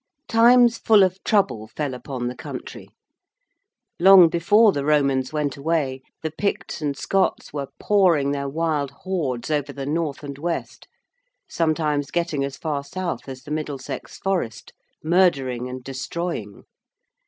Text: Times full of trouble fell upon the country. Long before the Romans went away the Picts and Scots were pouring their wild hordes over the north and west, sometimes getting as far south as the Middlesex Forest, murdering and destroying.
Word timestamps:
Times 0.27 0.79
full 0.79 1.03
of 1.03 1.23
trouble 1.23 1.67
fell 1.67 1.93
upon 1.93 2.27
the 2.27 2.33
country. 2.33 2.89
Long 3.99 4.29
before 4.29 4.71
the 4.71 4.83
Romans 4.83 5.31
went 5.31 5.57
away 5.57 6.01
the 6.23 6.31
Picts 6.31 6.81
and 6.81 6.97
Scots 6.97 7.53
were 7.53 7.67
pouring 7.79 8.31
their 8.31 8.49
wild 8.49 8.89
hordes 9.03 9.51
over 9.51 9.71
the 9.71 9.85
north 9.85 10.23
and 10.23 10.39
west, 10.39 10.87
sometimes 11.47 12.09
getting 12.09 12.43
as 12.43 12.57
far 12.57 12.83
south 12.83 13.29
as 13.29 13.43
the 13.43 13.51
Middlesex 13.51 14.17
Forest, 14.17 14.73
murdering 15.03 15.69
and 15.69 15.83
destroying. 15.83 16.63